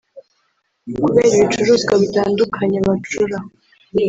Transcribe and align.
kubera 1.03 1.33
ibicuruzwa 1.37 1.93
bitandukanye 2.01 2.77
bacura 2.87 3.37